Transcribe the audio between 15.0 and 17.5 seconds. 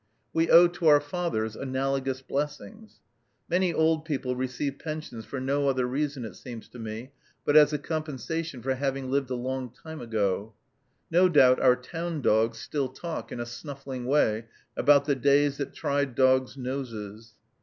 the days that tried dogs' noses.